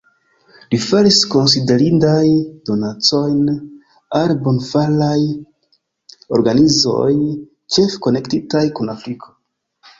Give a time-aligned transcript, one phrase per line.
[0.69, 3.53] Li faris konsiderindajn donacojn
[4.21, 5.21] al bonfaraj
[6.41, 7.07] organizoj,
[7.77, 9.35] ĉefe konektitaj kun Afriko.